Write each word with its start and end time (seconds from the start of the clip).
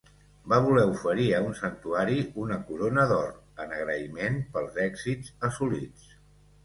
Va 0.53 0.57
voler 0.67 0.85
oferir 0.93 1.25
a 1.39 1.41
un 1.47 1.51
santuari 1.59 2.17
una 2.45 2.57
corona 2.69 3.05
d'or, 3.11 3.29
en 3.67 3.77
agraïment 3.83 4.41
pels 4.57 4.81
èxits 4.89 5.31
assolits. 5.51 6.09